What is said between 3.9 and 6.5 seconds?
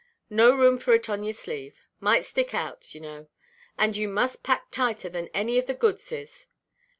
you must pack tighter than any of the goods is.